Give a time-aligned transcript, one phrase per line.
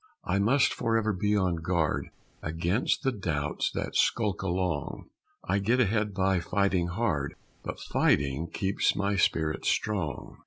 [0.23, 2.07] I must forever be on guard
[2.41, 5.05] Against the doubts that skulk along;
[5.43, 10.39] I get ahead by fighting hard, But fighting keeps my spirit strong.